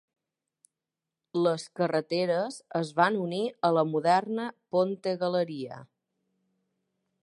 [1.47, 5.83] Les carreteres es van unir a la moderna Ponte Galeria.